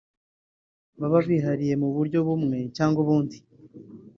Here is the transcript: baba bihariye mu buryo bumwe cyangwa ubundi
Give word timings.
baba 0.99 1.19
bihariye 1.29 1.73
mu 1.81 1.87
buryo 1.95 2.19
bumwe 2.27 2.57
cyangwa 2.75 2.97
ubundi 3.03 3.37